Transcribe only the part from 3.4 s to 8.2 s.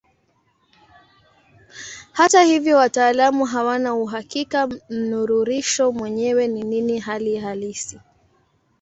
hawana uhakika mnururisho mwenyewe ni nini hali halisi.